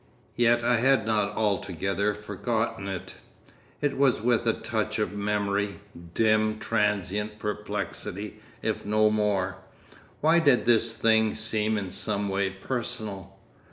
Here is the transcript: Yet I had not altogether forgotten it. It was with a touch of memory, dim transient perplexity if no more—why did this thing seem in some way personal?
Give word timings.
Yet 0.35 0.63
I 0.63 0.77
had 0.77 1.05
not 1.05 1.35
altogether 1.35 2.15
forgotten 2.15 2.87
it. 2.87 3.13
It 3.81 3.99
was 3.99 4.19
with 4.19 4.47
a 4.47 4.53
touch 4.53 4.97
of 4.97 5.11
memory, 5.13 5.79
dim 6.15 6.57
transient 6.57 7.37
perplexity 7.37 8.39
if 8.63 8.83
no 8.83 9.11
more—why 9.11 10.39
did 10.39 10.65
this 10.65 10.93
thing 10.93 11.35
seem 11.35 11.77
in 11.77 11.91
some 11.91 12.29
way 12.29 12.49
personal? 12.49 13.37